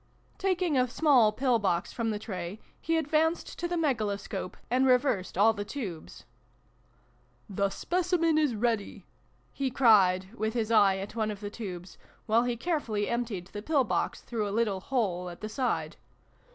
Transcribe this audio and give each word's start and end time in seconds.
Taking 0.39 0.75
a 0.79 0.87
small 0.87 1.31
pill 1.31 1.59
box 1.59 1.93
from 1.93 2.09
the 2.09 2.17
tray, 2.17 2.59
he 2.81 2.97
advanced 2.97 3.59
to 3.59 3.67
the 3.67 3.75
Megaloscope, 3.75 4.57
and 4.71 4.87
reversed 4.87 5.37
all 5.37 5.53
the 5.53 5.63
tubes." 5.63 6.23
The 7.59 7.69
Specimen 7.69 8.39
is 8.39 8.55
ready!" 8.55 9.05
he 9.61 9.69
cried, 9.69 10.29
with 10.33 10.55
his 10.55 10.71
eye 10.71 10.97
at 10.97 11.15
one 11.15 11.29
of 11.29 11.39
the 11.39 11.51
tubes, 11.51 11.99
while 12.25 12.45
he 12.45 12.57
carefully 12.57 13.07
emptied 13.07 13.45
the 13.53 13.61
pill 13.61 13.83
box 13.83 14.21
through 14.21 14.47
a 14.49 14.49
little 14.49 14.79
hole 14.79 15.29
at 15.29 15.41
the 15.41 15.49
side. 15.49 15.97